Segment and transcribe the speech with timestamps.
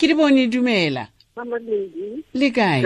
[0.00, 1.04] ke di bone dumela.
[2.32, 2.80] Le kae?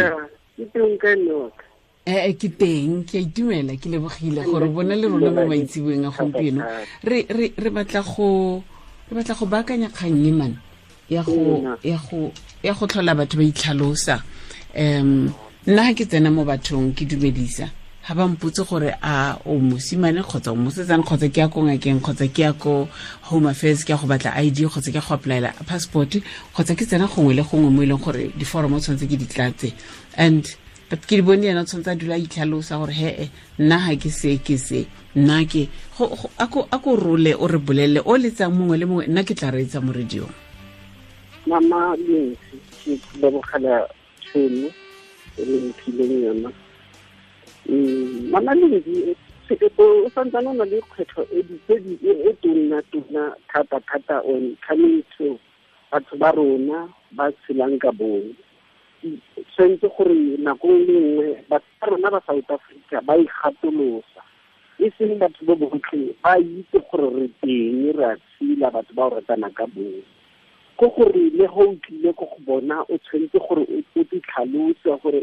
[2.07, 6.11] Ee ke teng ke a itumela ke lebogile gore bona le rona mo maitsiboeng a
[6.11, 6.61] gompieno.
[7.07, 8.63] Re batla go
[9.09, 10.59] re batla go baakanya kgang e mane
[11.09, 14.21] ya go tlhola batho ba itlhalosa.
[14.77, 15.31] Um
[15.67, 17.71] nna ga ke tsena mo bathong ke dumedisa
[18.07, 22.01] ga ba mputse gore a o mosimane kgotsa o mosetsane kgotsa ke ya ko ngakeng
[22.05, 22.89] kgotsa ke ya ko
[23.33, 26.21] home affairs ke ya go batla i d kgotsa ke ya go applyela passport
[26.53, 29.73] kgotsa ke tsena gongwe le gongwe mo e leng gore diforomo tshwanetse ke di tlatse.
[30.21, 30.45] And
[30.91, 33.97] but ke di bone yena o tshwanetse a dula a itlhalosa gore hee nna ga
[33.97, 34.85] ke se ke se
[35.17, 35.65] nna ke
[35.97, 39.81] a ko role o re bolelele o letsang mongwe le mongwe nna ke tla reetsa
[39.81, 40.29] mo radiong.
[41.49, 43.89] Mama lensi ke lebogela
[44.21, 44.69] tšhono
[45.41, 46.53] e le mphileng yona
[47.69, 49.17] mamaledi
[49.49, 55.39] sekete o santsane o na le kgwetlho e tona-tona thata-thata on coming to
[55.93, 58.35] batho ba rona ba tshelang ka bong.
[59.53, 64.23] Tshwanetse gore nako e le nngwe batho ba rona ba south africa ba e ikgatolosa
[64.81, 69.05] e seng batho bo botlhe ba itse gore re teng re a tshela batho ba
[69.07, 70.03] o ratana ka bong.
[70.79, 75.23] Ke gore le go o tlile ko go bona o tshwanetse gore o titlhalose gore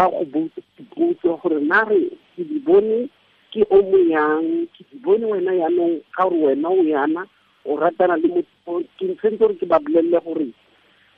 [0.00, 3.08] ba go botse gore na re ke di bone
[3.52, 7.22] ke o mo yang ke di bone wena yanong ga gore wena o yana
[7.68, 10.48] o ratana le motho ke ntshwentse gore ke ba bolelele gore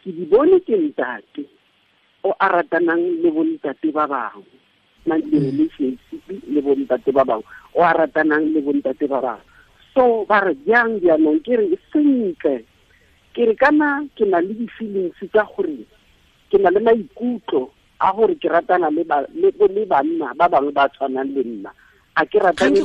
[0.02, 1.46] ke di bone ke ntate
[2.26, 4.50] o a ratanang le bontate ba bangwe
[5.06, 7.46] na le relationship le bontate ba bangwe
[7.78, 9.46] o a ratanang le bontate ba bangwe.
[9.94, 12.66] So ba re jang jaanong ke re sentle
[13.30, 15.86] ke re kana ke na le di-feelings tsa gore
[16.50, 17.70] ke na le maikutlo
[18.02, 21.70] a gore ke ratana le banna ba bangwe ba tshwanang le nna.
[22.16, 22.82] A ke ratane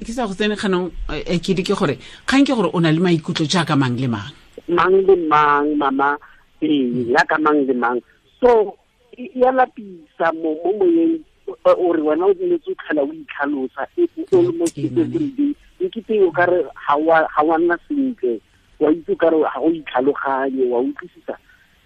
[0.00, 0.90] ke sa go tsene kganong
[1.28, 1.94] ekedi ke gore
[2.26, 4.32] kgang ke gore o na le maikutlo jaaka mang le mang?
[4.68, 6.16] Mang le mang mama?
[6.62, 8.00] Ee ya ka mang le mang.
[8.40, 8.76] So
[9.16, 11.20] ya lapisa mo mo moyeng
[11.64, 13.84] ore wena o tshwanetse o tlhola o itlhalosa
[14.32, 18.40] almost everyday nkete o kare ga wa nna sentle
[18.80, 21.36] wa itse o kare ga o itlhaloganye wa utlwisisa.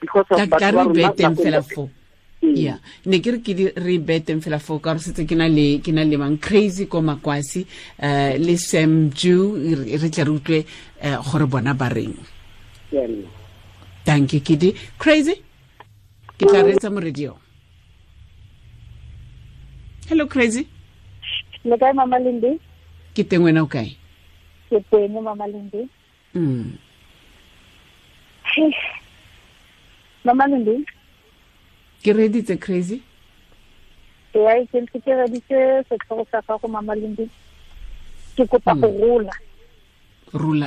[0.01, 1.91] Because of batho ba rona
[2.53, 5.49] ya ne ke re ke di re beteng fela fo ka re setse ke na
[5.49, 7.65] le ke na le mang crazy ko makwasi
[8.03, 10.59] um le sam jew re tle re utlwe
[11.03, 12.15] um gore bona ba reng.
[14.05, 15.41] Thank you kidi crazy?
[16.39, 17.39] Ke tla reetsa mo radio
[20.09, 20.69] hello crazy.
[21.65, 22.61] Le kae mama lindi
[23.17, 23.97] ke teng wena o kae?
[24.69, 25.89] Ke teng mama lindi
[26.35, 26.77] mm.
[30.25, 30.85] mama lindi
[32.05, 33.01] ke reditse crazy?
[34.35, 37.27] Ya ke ntse ke reditse setlhogo sa gago mamalindi
[38.37, 39.33] ke kopa go rola.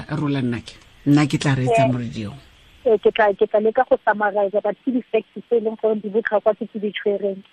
[0.10, 0.76] Rola nna ke.
[1.06, 2.48] Nna ke tla reetsa mo radiong
[2.96, 6.10] ke tla ke tla leka go summarize but ke di-fact tse e leng gore di
[6.10, 7.44] botlhokwa tse ke di tshwereng.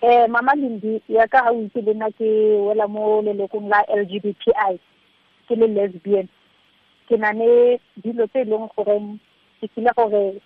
[0.00, 2.28] Um mama lindi ya ka ga o itse le nna ke
[2.64, 4.78] wela mo lelokong la l g b t i
[5.48, 6.28] ke le lesbian.
[7.08, 9.18] Ke na le dilo tse e leng goreng
[9.60, 10.40] ke kile gore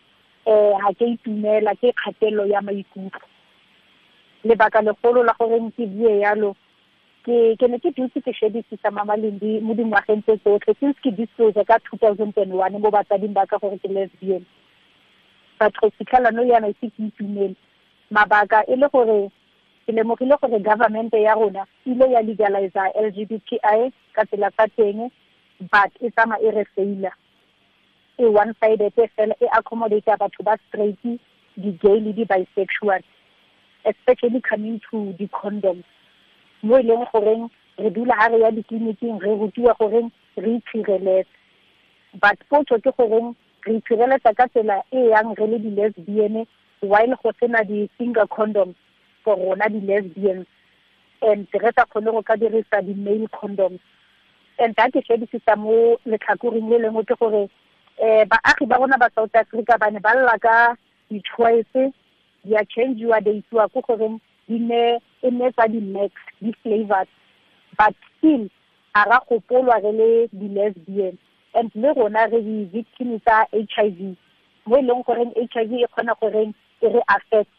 [0.44, 3.26] Eh, um ga ke itumela ke kgatelelo ya maikutlo.
[4.44, 6.56] Lebaka legolo la gore ke bue yalo
[7.22, 10.75] ke ke ne ke dutse ke shedisisa mama lendi mo dingwageng tse tsotlhe.
[10.81, 14.42] Since ke disclose ka two thousand and one mo batsading ba ka gore ke lesbian.
[15.60, 17.54] Batho fitlhelano yana e ise ke itumele
[18.10, 19.31] mabaka e le gore
[19.86, 23.92] ke lemogile gore government ya rona e ile ya legalize l g b t i
[24.12, 25.06] ka tsela sa teng
[25.70, 27.14] but e tsamaya e re faila.
[28.18, 30.98] E one sided e fela e accommodate batho ba straight
[31.56, 33.02] di-gay le di-bisexual
[33.84, 35.84] especially coming to di-condoms
[36.62, 41.30] mo e leng goreng re dula ga re ya ditleliniking re rutiwa goreng re itshireletse
[42.20, 43.34] but potso ke goreng
[43.66, 46.46] re itshireletsa ka tsela e yang re le di-lesbian
[46.82, 48.74] while go sena di-finger condoms
[49.24, 50.46] for rona di-lesbians.
[51.22, 53.80] And re sa kgone go ka dirisa di-male condoms
[54.58, 57.48] and that ke shebisisa mo letlhakoreng le lengwe ke gore
[57.98, 60.76] um baagi ba rona ba south africa ba ne ba lla ka
[61.11, 61.93] di-choice
[62.44, 67.08] di a changiwa di isiwa ko goreng di ne e ne tsa di-max di-flavors
[67.78, 68.49] but still
[68.94, 71.19] ga ra gopolwa re le di-lesbian.
[71.55, 74.16] And le rona re di-victim tsa h i v.
[74.66, 77.50] Mo e leng goreng h i v e kgona goreng e re affect.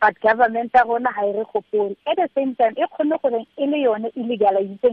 [0.00, 1.96] But government ya rona ga re gopole.
[2.06, 4.22] At the same time e kgone goreng e le yone e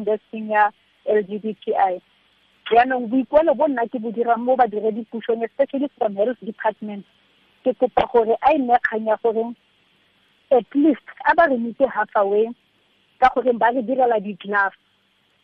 [0.06, 0.70] this thing ya
[1.06, 2.02] l g b t i
[2.72, 7.06] jaanong boikuelo bo nna ke bo dirang mo badiredi pusong especially from health department.
[7.64, 9.56] Ke kopa gore a e nne kgang ya goreng
[10.52, 12.52] at least a ba re meete half away
[13.20, 14.76] ka gore ba re direla di-glove.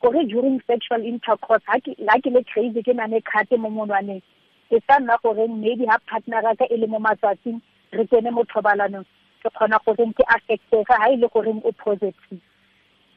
[0.02, 4.22] Gore during sexual intercourse ha ke le crazy ke nane kgate mo monwaneng.
[4.72, 7.62] E tla nna goreng maybe ha partnera ka e le mo matsatsing
[7.92, 9.08] re kene mo thobalanong.
[9.44, 12.44] Ke kgona goreng ke affectega ha e le goreng o positive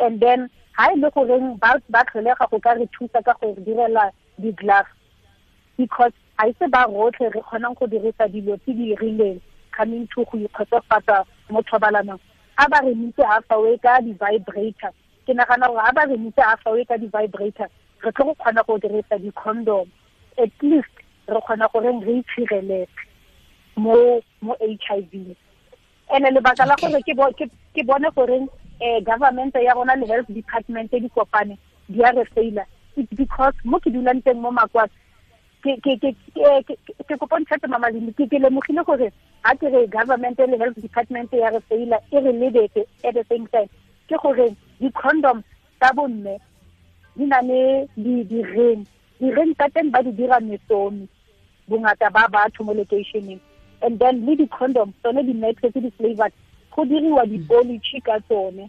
[0.00, 4.10] and then ha e le goreng ba tlholega go ka re thusa ka go direla
[4.38, 4.86] di-glove
[5.76, 9.40] because ha ise ba rotlhe re kgonang go dirisa dilo tse di rileng
[9.76, 12.20] coming to go ikgotsofatsa mo thobalanong.
[12.58, 14.92] A ba re mise halfaway ka di-vibrator
[15.26, 17.68] ke nagana gore a ba re mise halfaway ka di-vibrator
[18.04, 19.88] re tlo go kgona go dirisa di-condom.
[20.38, 20.92] At least
[21.28, 23.04] re kgona goreng re itshireletse
[23.76, 25.36] mo mo HIV
[26.16, 28.48] ene lebaka la gore ke bone goreng
[28.80, 31.58] eh, government ya rona le health department di kopane
[31.88, 32.64] di a re faila
[32.96, 34.88] it's because mo ke dulang teng mo makwa
[35.62, 36.10] ke ke ke
[37.08, 39.08] ke kopang tshate mama le ke ke le mogile gore
[39.42, 43.24] ha ke re government le health department ya re faila e re lebeke at the
[43.28, 43.68] same time.
[44.08, 45.42] Ke gore di condom
[45.80, 46.38] tsa bomme
[47.16, 48.86] di na le di-reng
[49.20, 51.08] di-reng tsa teng ba di dira metsomi
[51.68, 53.40] bongata ba batho mo locationeng
[53.82, 56.32] and then le di-condom tsone di-metric di-flavored
[56.76, 58.68] go diriwa di-policy ka tsone.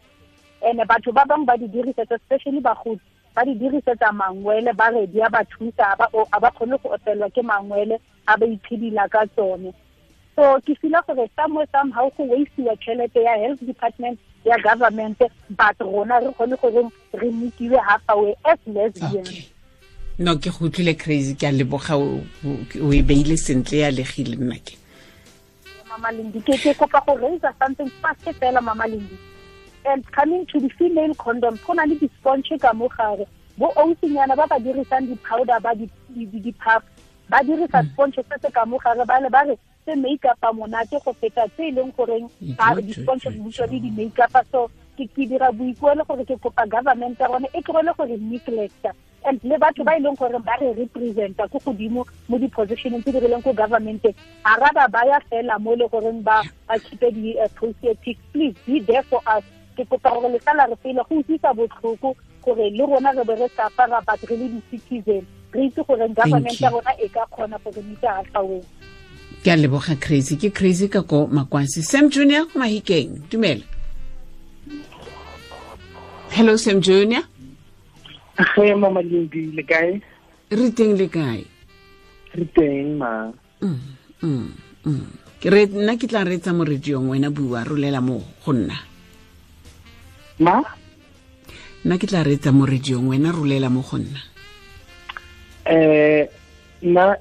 [0.64, 3.02] And batho ba bangwe ba di dirisetsa especially bagodi
[3.36, 7.30] ba di dirisetsa mangwele ba re di a ba thusa a ba kgone go opelwa
[7.30, 9.74] ke mangwele a ba iphedila ka tsone.
[10.36, 15.18] So ke fila gore somewhere somehow go wasteiwa tšhelete ya health department ya government
[15.50, 19.46] but rona re kgone gore re mekiwe halfaway as lesbians okay.
[20.20, 24.78] no ke go utlwile crazy ke a leboga o e beile sentle ya legile nnake
[25.98, 29.18] mamalindi ke ke kopa go raise something fast fela mamalindi.
[29.86, 33.26] And coming to the female condom go na le di-sponche ka mo gare.
[33.58, 36.84] Bo ousinyana ba ba dirisang di-powder ba di-puff
[37.30, 41.00] ba dirisa sponche se se ka mo gare ba le ba re se make-upa monate
[41.04, 44.44] go feta tse e leng goreng di-sponche usually di-make-upa.
[44.52, 48.92] So ke dira boikuelo gore ke kopa government ya rone e tlogele gore neglecta
[49.28, 53.12] and le batho ba e leng gore ba re representa ko godimo mo di-positioneng tse
[53.12, 56.40] di rileng ko governmenteng ga ra ba baya fela mo e le goreng ba
[56.80, 59.44] khipe di-associatic please be there for us.
[59.76, 63.36] Ke kopa gore le sala re fela go utlwisa botlhoko gore le rona re be
[63.36, 67.28] re sa apara but re le di-citizen re itse gore government ya rona e ka
[67.28, 68.64] kgona gore mita gatlhaweng
[69.44, 70.40] ke a leboga crazy.
[70.40, 73.28] Ke crazy ka ko makwansi sam junior go mahikeng.
[73.28, 73.64] Dumela.
[76.32, 77.28] Hello sam junior
[78.38, 80.02] ge mama lindi le kae?
[80.50, 81.44] Re teng le kae?
[82.34, 83.32] Re teng ma.
[83.62, 83.80] Mm,
[84.22, 84.48] mm,
[84.86, 85.06] mm.
[85.42, 88.78] Ke re nna ke tla reetsa mo radiong wena bua rolela mo go nna.
[90.40, 90.62] Ma?
[91.86, 94.22] Nna ke tla reetsa mo radiong wena rolela mo go nna.
[95.66, 96.26] Eh
[96.82, 97.18] na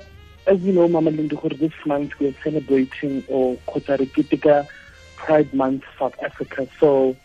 [0.46, 4.68] as you know mama lindi gore this month we are celebrating or kgotsa re keteka
[5.16, 6.68] pride month south africa.
[6.78, 7.16] So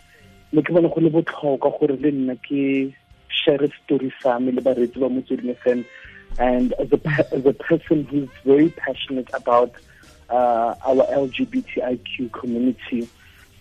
[0.51, 2.95] ne ke bona go le botlhokwa gore le nna ke
[3.31, 5.85] share story le baretsi ba motsweding fm
[6.39, 6.99] and as a,
[7.33, 9.73] as a person who's very passionate about
[10.29, 13.07] uh, our lgbtiq community.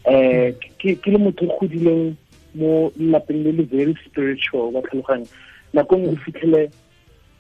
[0.07, 2.17] Uh, ke le
[2.55, 5.27] mo lapeng le very spiritual wa tlhaloganya.
[5.75, 6.71] Nako nngwe o fitlhele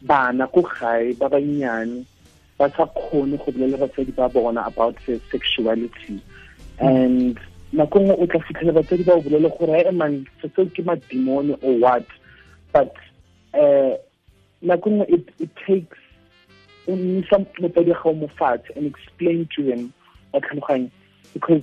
[0.03, 2.05] bana ko gae ba bannyane
[2.59, 6.21] ba sa kgone go bolela batsadi ba bona about their sexuality.
[6.79, 7.39] And
[7.73, 11.59] nako nngwe o tla fitlhela batsadi ba o bolele gore e man seo ke madimone
[11.63, 12.07] or what
[12.73, 12.95] but
[13.55, 13.97] uh,
[14.63, 15.97] nako it, it takes
[16.87, 18.31] some nnisa motsadi gago mo
[18.77, 19.93] and explain to them
[21.33, 21.63] because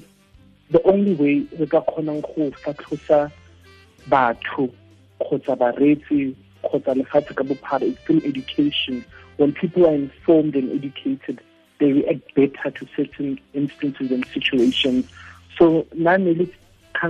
[0.72, 3.31] the only way re ka kgonang go fatlhosa
[4.10, 4.70] batho
[5.20, 9.03] kgotsa baretsi kgotsa lefatshe ka bophara is through education.
[9.38, 11.41] When people are informed and educated
[11.79, 15.05] they react better to certain instances and situations.
[15.58, 16.46] So nna ne le
[16.93, 17.08] ka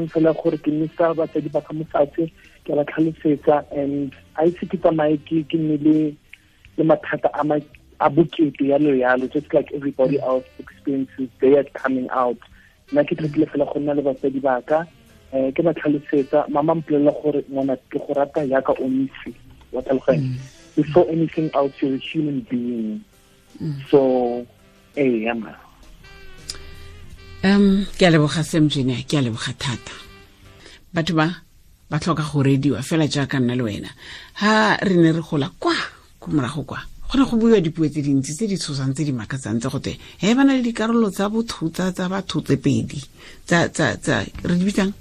[1.73, 2.31] mofatshe
[2.67, 5.97] ke ba tlhalosetsa and a ise ke tsamaye ke nne le
[6.77, 7.31] le mathata
[7.99, 12.37] a bokete yalo yalo just like everybody else experiences they are coming out.
[12.91, 14.83] Nna ke tlhokile fela go nna le batsadi ba ka
[15.33, 19.31] um ke ba tlhalosetsa mama mpolelela gore ngwana ke go rata yaka o ntse
[19.71, 20.35] wa tlhaloganya.
[20.75, 23.01] Before anything else you're a human being.
[23.89, 24.45] So
[24.95, 25.55] ee yama
[27.43, 29.95] um ke a leboga sam junior ke a leboga thata.
[30.93, 31.46] Batho ba
[31.89, 33.89] ba tlhoka go rediwa fela jaaka nna le wena.
[34.41, 35.73] Ha re ne re gola kwa
[36.19, 36.79] ko morago kwa
[37.09, 39.97] go ne go buiwa dipuo tse dintsi tse di tshosang tse di makatsang tse gote
[40.17, 42.99] he ba na le dikarolo tsa botho tsa batho tse pedi
[43.45, 43.63] tsa
[44.43, 44.93] re di bitsang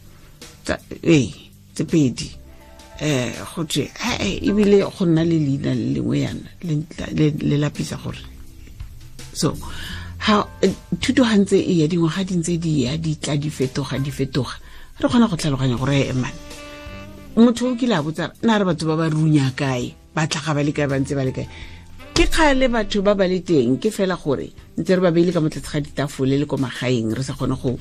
[1.03, 1.31] ee
[1.75, 2.31] tse pedi.
[2.97, 3.91] Um go twe
[4.41, 6.49] ebile go nna le leina le lengwe yana
[7.13, 8.23] le lapisa gore.
[9.35, 9.53] So
[10.19, 10.47] ha
[11.01, 14.57] thuto gantse e ya dingwaga di ntse di ya di tla di fetoga di fetoga
[14.97, 16.56] re kgona go tlhaloganya gore e emane
[17.37, 19.95] motho o kile a botsa na re batho ba ba runya kae?
[20.15, 21.47] Ba tlhaga ba le kae ba ntse ba le kae?
[22.17, 24.49] Ke kgale batho ba ba le teng ke fela gore
[24.81, 27.77] ntse re ba beile ka motlatse ga ditafole le ko magaeng re sa kgone go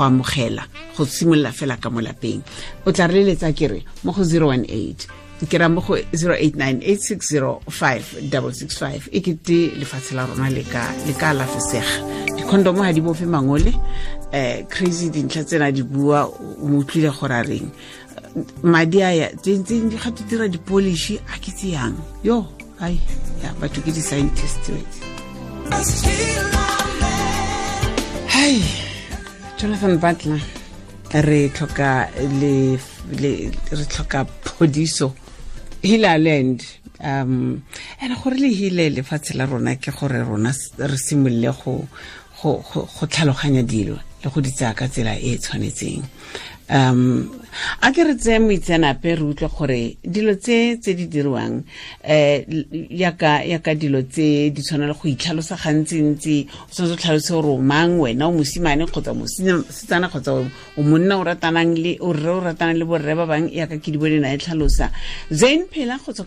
[0.00, 0.64] amogela
[0.96, 2.40] go simolola fela ka mo lapeng.
[2.88, 5.04] O tla re leletsa kere mo go 018
[5.48, 10.88] ke ra mo go 0898605665 e kete lefatshe la rona le ka
[11.28, 12.08] alafesega.
[12.38, 13.72] Dikhondomo ga di bofe mangole
[14.32, 16.30] um crazy dintlha di bua
[16.62, 17.70] mo utlwile gore a reng
[18.62, 22.46] madi a ya tsentseng di gato dira dipolishi a ke tseyang yo
[22.80, 22.98] ai
[23.42, 25.00] ya batho ke di-scientist wetse
[28.34, 28.56] hai
[29.58, 30.40] jonathan butler
[31.12, 32.08] re tlhoka
[32.40, 32.80] le
[33.70, 35.14] re tlhoka phodiso
[35.82, 36.62] hilaland
[37.04, 37.60] um
[38.02, 43.98] ene gore le hile lefatshe la rona ke gore rona re simolole go tlhaloganya dilo
[44.22, 46.02] le go di tsaya ka tsela e e tshwanetseng
[46.70, 47.30] um
[47.82, 53.44] a ke re tseye moitseanape re utlwe gore dilo tse tse di diriwang um yaka
[53.44, 57.58] yaka dilo tse di tshwana le go itlhalosa gantsi-ntsi o tshwanetse o tlhalose gore o
[57.58, 60.32] mang wena o mosimane kgotsa mosetsana kgotsa
[60.76, 63.92] o monna o ratanang le o rre o ratanang le borre ba bangwe yaka ke
[63.92, 64.90] di bone na e tlhalosa.
[65.30, 66.24] Zain phela kgotsa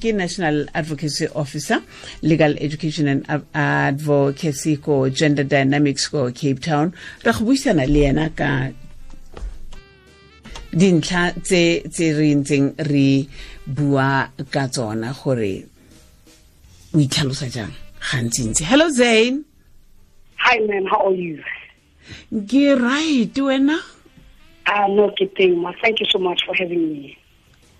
[0.00, 1.82] ke national advocacy officer
[2.22, 6.92] legal education and advocacy ko gender dynamics ko cape town.
[7.24, 8.72] Re go buisana le yena ka
[10.72, 13.28] dintlha tse tse re ntseng re
[13.66, 15.64] bua ka tsona gore
[16.94, 18.64] o itlhalosa jang gantsintsi.
[18.64, 19.44] Hello zane
[20.36, 21.38] hi man how are you?
[22.48, 23.78] Ke right wena?
[24.66, 25.72] Uh, no ke teng ma.
[25.82, 27.16] Thank you so much for having me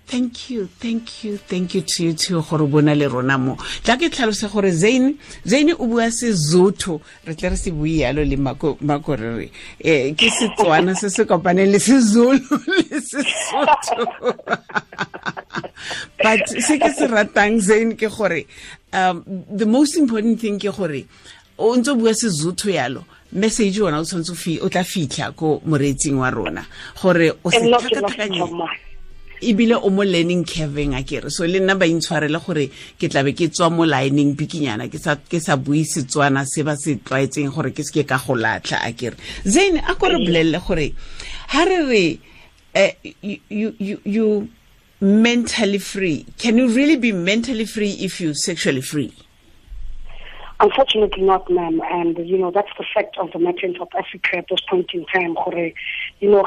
[0.07, 3.57] thank you thank you thank you to you too gore bona le rona mo.
[3.83, 7.01] Tla ke tlhalose gore zane zane o bua sezotho.
[7.27, 9.51] Re tle re se bue yalo le makorere.
[9.85, 14.07] Um ke setswana se se kopaneng le sezulu le sesotho
[16.23, 18.45] but se ke se ratang zane ke gore
[18.93, 21.07] um the most important thing ke gore
[21.59, 23.05] o ntse o bua sezotho yalo.
[23.33, 26.67] Message ona o tshwanetse o tla fitlha ko moreetsing wa rona.
[27.01, 28.92] Gore o se tlhakatlhakanye
[29.43, 31.31] ebile o mo learning curveng a kere.
[31.31, 32.69] So le nna ba intshwarele gore
[32.99, 34.99] ke tlabe ke tswa mo lining bikinyana ke
[35.41, 39.17] sa bue setswana se ba se tlwaetseng gore ke seke ka go latlha a kere.
[39.45, 40.93] Zane a ko re bolelele gore
[41.49, 42.21] ha re re
[42.75, 44.49] eh, you, you, you
[45.01, 46.25] mentally free.
[46.39, 49.13] Can you really be mentally free if you sexually free?
[50.61, 51.83] Unfortunately not, ma'am.
[51.91, 54.91] And, you know, that's the fact of the matter in South Africa at this point
[54.95, 55.35] in time.
[56.21, 56.45] You know,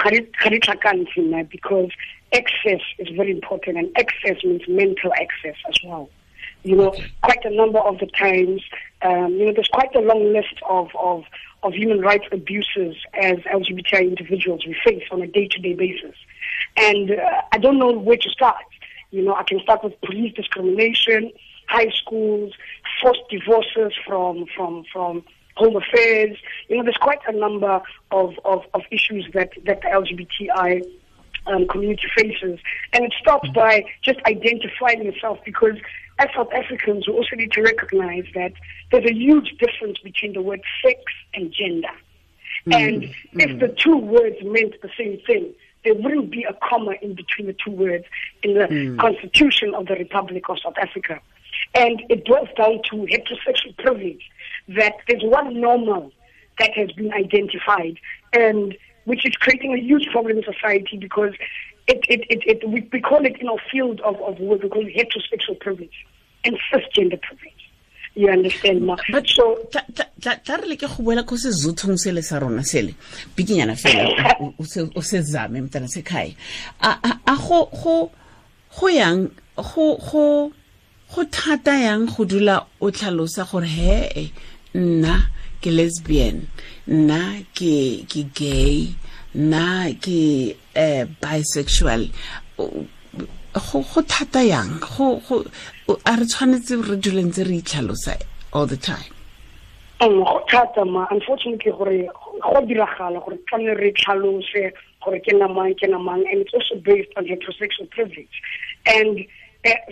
[1.43, 1.89] because
[2.35, 6.09] access is very important and access means mental access as well.
[6.63, 8.61] You know, quite a number of the times,
[9.03, 11.23] um, you know, there's quite a long list of, of,
[11.63, 16.15] of human rights abuses as LGBTI individuals we face on a day-to-day basis.
[16.75, 18.65] And uh, I don't know where to start.
[19.11, 21.31] You know, I can start with police discrimination,
[21.67, 22.53] high schools,
[23.01, 25.23] forced divorces from from from
[25.55, 26.37] home affairs.
[26.67, 30.83] You know, there's quite a number of, of, of issues that, that the LGBTI
[31.47, 32.59] um, community faces.
[32.93, 35.77] And it starts by just identifying yourself because
[36.19, 38.53] as South Africans, we also need to recognize that
[38.91, 40.99] there's a huge difference between the word sex
[41.33, 41.89] and gender.
[42.67, 42.73] Mm.
[42.73, 43.13] And mm.
[43.33, 47.47] if the two words meant the same thing, there wouldn't be a comma in between
[47.47, 48.05] the two words
[48.43, 48.99] in the mm.
[48.99, 51.19] Constitution of the Republic of South Africa.
[51.73, 54.29] And it boils down to heterosexual privilege,
[54.69, 56.11] that there's one normal
[56.59, 57.99] that has been identified,
[58.33, 58.75] and
[59.05, 61.33] which is creating a huge problem in society because
[61.87, 64.69] it, it, it, it we, we call it in our field of, of what we
[64.69, 66.05] call it heterosexual privilege
[66.43, 67.53] and cisgender privilege.
[68.15, 68.95] You understand, ma?
[69.11, 72.95] But so tla re le ke go boela ko sezothong sele sa rona sele
[73.35, 74.07] bikinyana fela
[74.95, 76.33] o se zame mtana se khai
[76.79, 78.11] a go go
[78.79, 80.53] go yang go go
[81.13, 84.31] go thata yang go dula o tlhalosa gore he
[84.73, 85.27] nna
[85.65, 86.45] ke lesbian
[86.85, 88.93] nna ke ke gay
[89.33, 92.05] nna ke uh, bisexual
[93.55, 94.79] go go thata yang?
[94.79, 95.45] Go go
[96.05, 98.21] a re tshwanetse re dule ntse re itlhalosa
[98.53, 99.11] all the time?
[99.99, 101.07] Go thata ma.
[101.09, 102.09] Unfortunately gore
[102.41, 104.71] go diragala gore tlamele re tlhalose
[105.03, 108.41] gore ke ke and it's also based on heterosexual privilege.
[108.85, 109.25] And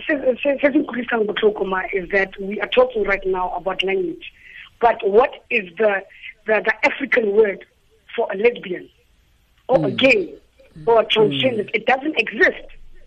[0.06, 4.32] certain Christian Botlokoma is that we are talking right now about language.
[4.80, 6.02] But what is the,
[6.46, 7.64] the, the African word
[8.14, 8.88] for a lesbian
[9.68, 9.86] or mm.
[9.86, 10.34] a gay
[10.86, 11.64] or a transgender?
[11.64, 11.70] Mm.
[11.74, 12.66] It doesn't exist.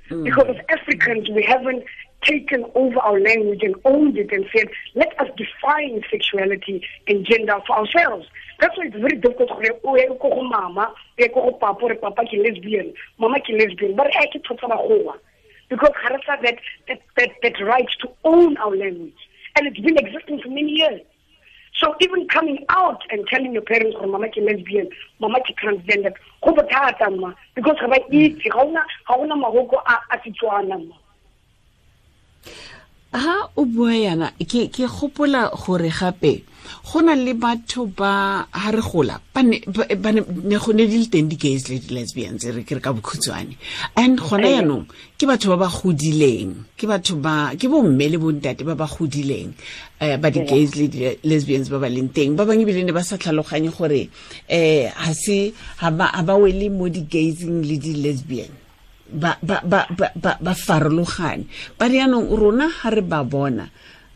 [0.10, 0.24] Mm.
[0.24, 1.84] Because as Africans, we haven't
[2.24, 7.60] taken over our language and owned it and said, let us define sexuality and gender
[7.68, 8.28] for ourselves.
[8.60, 10.94] That's why it's very difficult for mama,
[11.34, 14.90] papa, papa ki lesbian, mama ki lesbian, but I can talk about
[15.70, 19.14] because Harasa that, that, that, that right to own our language.
[19.56, 21.02] And it's been existing for many years.
[21.78, 26.14] So even coming out and telling your parents or mama ke lesbian, mama ke transgender,
[26.44, 30.78] go bothata ma because ga ba itse ga una ga una magoko a a Setswana
[30.88, 30.96] ma.
[33.14, 34.32] Ha o bua yana.
[34.40, 36.44] Ke ke gopola gore gape
[36.84, 41.28] go na le batho ba ha re gola ba ne go ne di le teng
[41.30, 43.56] di-gays le di-lesbians re ke re ka bokhutswane.
[43.96, 44.86] And gona yaanong
[45.18, 46.68] ke batho ba ba godileng.
[46.76, 49.54] Ke batho ba ke bomme le bontate ba ba godileng
[50.02, 52.36] um ba di-gays le di-lesbians ba ba leng teng.
[52.36, 54.10] Ba bangwe ebile ne ba sa tlhaloganye gore
[54.52, 58.67] um ga se ga ba wele mo di-gaysing le di-lesbian
[59.12, 61.46] ba ba ba ba ba farologane.
[61.78, 63.70] Ba re rona ha re ba bona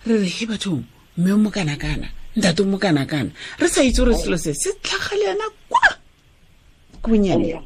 [0.06, 0.84] re re he bathong
[1.18, 4.72] mme mo kana kana ntate mo kana kana re sa itse gore selo se se
[4.82, 5.82] tlhagale yana kwa?
[7.02, 7.62] Ko bonyane?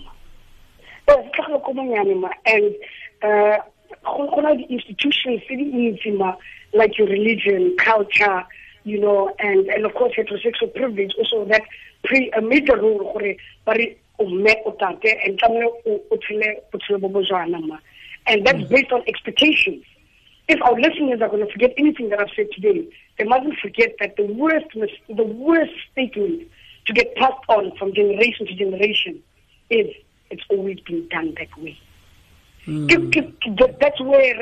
[1.05, 2.75] Se tlhagale ko bonyane ma and
[3.24, 3.58] uh
[4.03, 6.36] go na di-institutions tse di ma
[6.74, 8.44] like your religion culture
[8.84, 11.62] you know and and of course heterosexual privilege also that
[12.03, 15.69] pre a major role gore ba re and tlamele
[16.12, 17.77] o tshele botshelo bo bojwana ma
[18.27, 18.69] and that's mm.
[18.69, 19.84] based on expectations
[20.48, 23.95] if our listeners are going to forget anything that I've said today, they mustn't forget
[24.00, 26.48] that the worst, the worst statement
[26.86, 29.24] to get passed on from generation to generation
[29.69, 29.88] is
[30.29, 31.79] it's always been done that way.
[32.67, 32.88] Mm.
[33.79, 34.34] That's where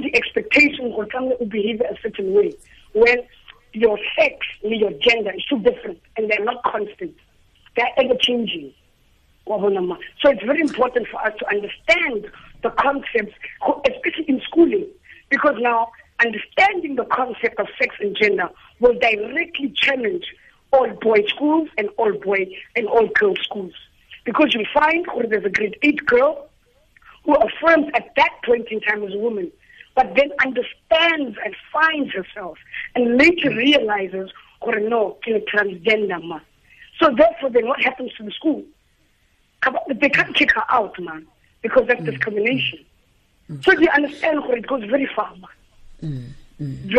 [0.00, 2.52] the expectation will behave a certain way
[2.94, 3.18] when
[3.78, 7.14] your sex and your gender is too different and they're not constant.
[7.76, 8.72] They're ever changing.
[9.46, 12.30] So it's very important for us to understand
[12.62, 14.86] the concepts, especially in schooling,
[15.30, 15.88] because now
[16.20, 20.24] understanding the concept of sex and gender will directly challenge
[20.72, 23.72] all boy schools and all boy and all girl schools.
[24.24, 26.50] Because you find where there's a grade eight girl
[27.24, 29.50] who affirms at that point in time as a woman
[29.98, 32.56] but then understands and finds herself
[32.94, 36.38] and later realizes, or no, can transgender ma.
[37.00, 38.62] So therefore, then what happens to the school?
[39.92, 41.26] They can't kick her out, man,
[41.62, 42.12] because that's mm.
[42.12, 42.78] discrimination.
[43.50, 43.64] Mm.
[43.64, 45.50] So you understand where it goes very far, man.
[46.00, 46.28] Mm.
[46.60, 46.90] Ne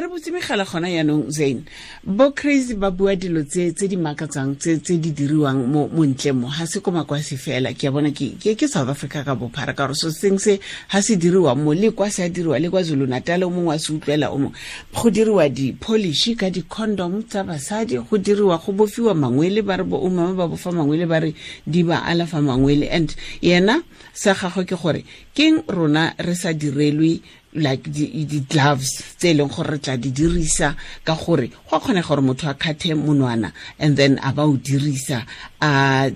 [0.00, 1.62] re botse megala gona yaanong zane
[2.04, 6.48] bo crazy ba bua dilo tse di makatsang tse di diriwang mo ntle mo.
[6.48, 7.72] Ga se ko makwase fela.
[7.72, 10.60] Ke a bona ke south africa ka bophara ka gore so seng se
[10.92, 13.74] ga se diriwa mo le kwa se a diriwa le kwa zulu natal o mongwe
[13.74, 14.58] a se utlwela o mongwe
[14.92, 19.96] go diriwa di-polishy ka di-condom tsa basadi go diriwa go bofiwa mangwele ba re bo
[20.04, 21.32] omama ba bofa mangwele ba re
[21.66, 22.84] di ba alafa mangwele.
[22.92, 23.80] And yena
[24.12, 27.20] sa gagwe ke gore keng rona re sa direlwe
[27.54, 32.02] like di-gloves tse e leng gore re tla di dirisa ka gore go a kgone
[32.02, 35.24] gore motho a kgathe monwana and then a ba o dirisa
[35.60, 36.10] a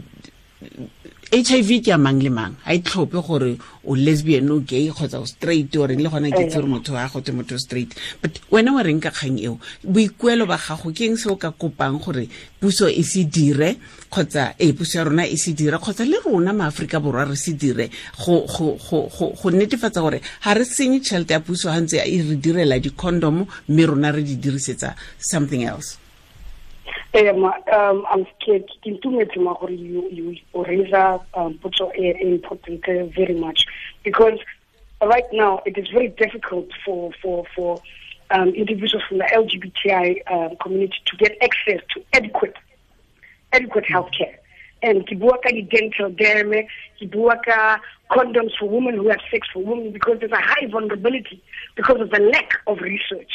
[1.33, 2.53] HIV ke a mang le mang?
[2.69, 3.57] Ha e tlhope gore
[3.89, 7.09] o lesbian o gay kgotsa o straight o reng le gona ke tsere motho wa
[7.09, 7.97] gotse motho straight.
[8.21, 9.57] But wena wa reng ka kgang eo?
[9.81, 12.29] Boikuelo ba gago ke eng se o ka kopang gore
[12.61, 13.81] puso e se dire
[14.13, 17.57] kgotsa e puso ya rona e se dire kgotsa le rona maaforika borwa re se
[17.57, 17.89] dire
[18.21, 23.47] go netefatsa gore ga re senye tšhelete ya puso ga ntse e re direla di-condom
[23.73, 25.97] mme rona re di dirisetsa something else
[27.15, 28.71] um, um, I'm scared.
[28.85, 33.67] you, you raise um, important very much
[34.03, 34.39] because
[35.03, 37.83] right now it is very difficult for for for
[38.31, 42.57] um, individuals from the LGBTI um, community to get access to adequate
[43.53, 44.39] adequate health care.
[44.83, 46.67] And kibuaka dental dams,
[47.01, 47.79] kibuaka
[48.11, 51.43] condoms for women who have sex for women because there's a high vulnerability
[51.77, 53.31] because of the lack of research.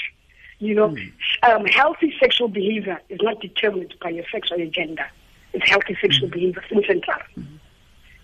[0.59, 1.11] You know, mm.
[1.43, 5.05] um, healthy sexual behavior is not determined by your sex or your gender.
[5.53, 6.33] It's healthy sexual mm.
[6.33, 7.17] behavior central.
[7.37, 7.45] Mm.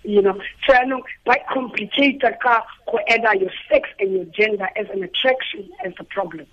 [0.03, 2.65] You know, so I know quite complicated car
[3.09, 6.45] either your sex and your gender as an attraction as the problem,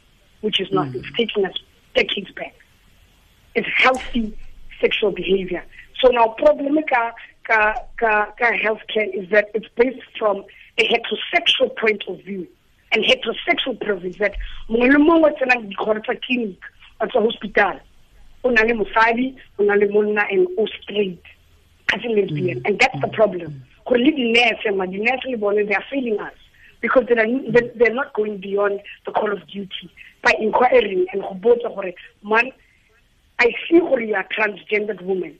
[0.42, 0.88] which is not.
[0.88, 0.96] Mm.
[0.96, 1.54] It's taking us
[1.94, 2.54] decades back.
[3.54, 4.36] It's healthy
[4.80, 5.64] sexual behavior.
[6.00, 7.12] So now problem ka
[7.44, 10.44] ka ka, ka healthcare is that it's based from
[10.78, 12.46] a heterosexual point of view
[12.92, 14.35] and heterosexual privilege that
[14.68, 16.59] mongwe le mongwe tsenang dikgoro tsa clinic
[17.00, 17.81] a tsa hospital
[18.44, 21.22] o na le mosadi o na le monna and o straight.
[21.92, 22.66] As a lesbian mm.
[22.66, 23.62] and that's the problem.
[23.87, 26.35] Gore le dinurse ma dinurse le bone they are failing us.
[26.81, 27.26] Because they are,
[27.76, 29.90] they're not going beyond the call of duty.
[30.22, 32.50] By inquiring and go botsa gore man
[33.38, 35.38] i see gore you are transgendered woman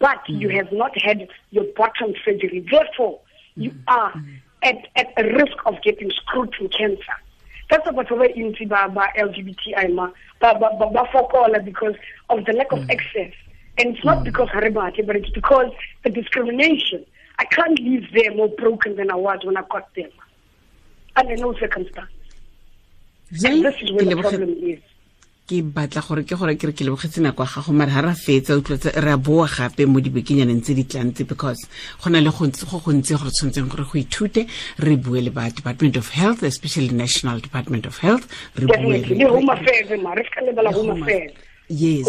[0.00, 0.40] but mm.
[0.40, 2.66] you have not had your bottom surgery.
[2.70, 3.20] Therefore
[3.54, 3.82] you mm.
[3.88, 7.16] are mm at, at a risk of getting scrotum cancer.
[7.70, 11.94] That's what we're into by, LGBTI ma, ba, ba, ba, ba fokola because
[12.30, 12.90] of the lack of mm.
[12.90, 13.32] access
[13.78, 17.04] And it's not because Haribati, but it's because the discrimination.
[17.38, 20.08] I can't leave there more broken than I was when I got there.
[21.16, 22.08] Under no circumstance.
[23.44, 24.80] And this is where the problem is.
[25.46, 28.14] Ke batla gore ke gore ke re ke lebogetse nako ya gago mare ga ra
[28.14, 31.62] fetsa utlwetse re a boa gape mo dibekenyaneng tse di tlantse because
[32.02, 34.42] go na le go gontsi gore tshwanetseng gore go ithute
[34.82, 38.26] re bue le ba department of health especially national department of health
[38.58, 38.98] re bue
[41.70, 42.06] yes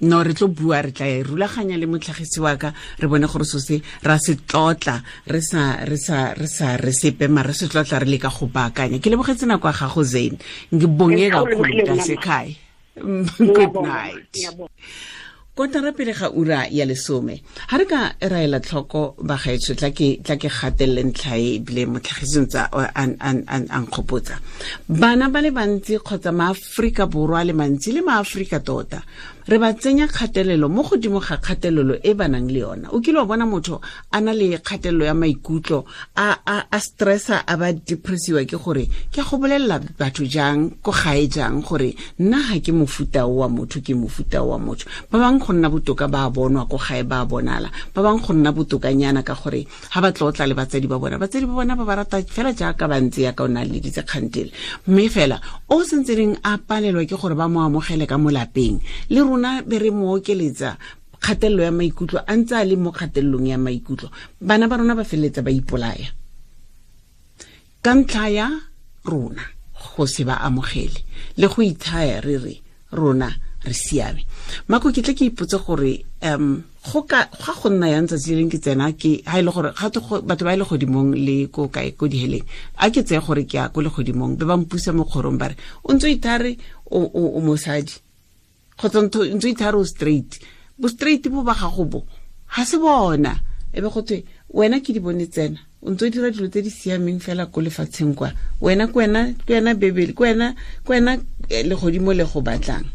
[0.00, 3.44] no re tlo bua re tla e rulaganya le motlhagisi wa ka re bone gore
[3.44, 7.52] so se ra se tlotla re sa re sa re sa re sepe ma re
[7.52, 8.98] se tlotla re le ka go baakanya.
[9.00, 10.38] Ke lebogetse nako ya gago zane
[10.72, 12.56] ka kakhulu sekae
[13.00, 14.36] good night
[15.60, 17.42] kotara pele ga ura ya lesome.
[17.68, 18.00] Ga re ka
[18.32, 24.40] raela tlhoko bagaetsho tla ke gatelele ntlha e ebile motlhagisong tsa a nkgopotsa.
[24.88, 29.04] Bana ba le bantsi kgotsa maaforika borwa le mantsi le maaforika tota
[29.50, 32.86] re ba tsenya kgatelelo mo godimo ga kgatelelo e ba nang le yona.
[32.94, 33.80] O kile wa bona motho
[34.14, 35.84] a na le kgatelelo ya maikutlo
[36.14, 40.94] a, a, a stressa a ba depressiwa ke gore ke go bolelela batho jang ko
[40.94, 44.86] gae jang gore nna ga ke mofuta wa motho ke mofuta wa motho.
[45.10, 47.74] Ba bangwe go nna botoka ba bonwa ko gae ba bonala.
[47.90, 51.18] Ba bangwe go nna botokanyana ka gore ga ba tlotla le batsadi ba bona.
[51.18, 54.54] Batsadi ba bona ba ba rata fela jaaka ba ntse yaka o na le ditsekgantele
[54.86, 56.14] mme fela o sentse
[56.46, 58.78] a palelwa ke gore ba mo amogele ka molapeng
[59.10, 60.76] le rona be re mo okeletsa
[61.20, 64.10] kgatelelo ya maikutlo a ntse a le mo kgatelelong ya maikutlo.
[64.40, 66.08] Bana ba rona ba feleletsa ba ipolaya.
[67.82, 68.48] Ka ntlha ya
[69.04, 69.44] rona
[69.96, 71.04] go se ba amogele.
[71.36, 72.54] Le go ithaya re re
[72.92, 73.28] rona
[73.64, 74.24] re siame.
[74.68, 78.56] Mako ke tle ke ipotse gore um go ga go nna yang tsatsi leng ke
[78.56, 79.90] tsena ke ha ile gore ga
[80.24, 82.44] batho ba ile godimong le ko kae ko diheleng
[82.80, 85.56] a ke tseye gore ke ya ko le godimong be ba mpusa mo kgorong bare
[85.84, 86.56] o ntse o ithare
[86.88, 88.00] o mosadi
[88.80, 90.40] kgotsa ntse ithare o straight.
[90.78, 92.00] Bo straight bo ba gago bo
[92.48, 93.36] ga se bona.
[93.72, 95.60] E be go thwe wena ke di bone tsena.
[95.82, 98.32] O ntse o dira dilo tse di siameng fela ko lefatsheng kwa.
[98.60, 100.54] Wena ke wena bebele ke wena
[101.50, 102.88] legodimo le go batlang.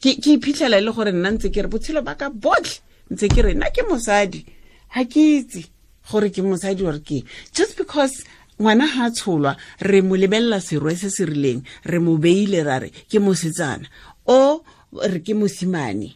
[0.00, 2.78] Ke iphitlhela e le gore nna ntse ke re botshelo ba ka botlhe
[3.10, 4.46] ntse ke re nna ke mosadi.
[4.94, 5.66] Ga ke itse
[6.10, 8.24] gore ke mosadi ore ke just because
[8.60, 12.90] ngwana ga a tsholwa re mo lebelela serwe se se re mo beile ra re
[12.90, 13.86] ke mosetsana.
[14.26, 14.62] O
[14.92, 16.14] re ke mosimane.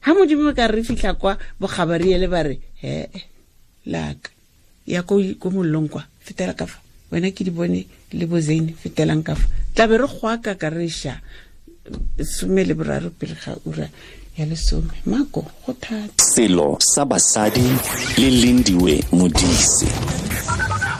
[0.00, 3.08] Ha modimo ka re fitlha kwa bogabariele ba re he
[3.86, 4.30] laka
[4.86, 6.80] ya ko mollong kwa fetela ka fa.
[7.10, 9.46] Wena ke di bone le bozane fetelang ka fa.
[9.74, 11.20] Tlabe re goaka ka re sha
[12.22, 13.88] some le boraro pele ga ura
[14.36, 14.92] ya lesome.
[15.06, 17.66] Mako go thata selo sa basadi
[18.18, 19.86] le lindiwe modise.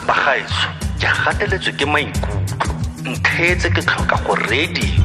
[0.07, 0.69] Bagaetso
[1.01, 2.73] ke gateletswe ke maikutlo.
[3.03, 5.03] Ntheetse ke tlhoka go radio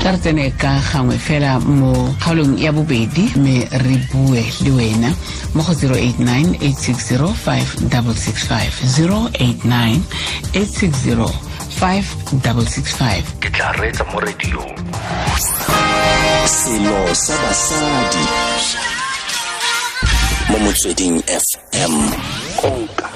[0.00, 5.10] tla re tsene ka gangwe fela mo kgaolong ya bobedi mme re bue le wena
[5.54, 8.84] mo go 089 860 5665
[9.32, 10.02] 089
[10.52, 11.30] 860
[11.78, 14.74] 5665 ke tla reetsa mo radiong
[16.48, 18.24] selo sa basadi.
[20.48, 21.94] Mo motsweding fm
[22.56, 23.07] konka